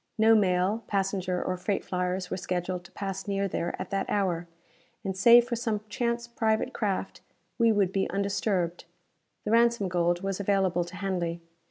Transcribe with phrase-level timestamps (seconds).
[0.17, 4.47] No mail, passenger or freight flyers were scheduled to pass near there at that hour,
[5.03, 7.21] and, save for some chance private craft,
[7.59, 8.85] we would be undisturbed.
[9.45, 11.39] The ransom gold was available to Hanley.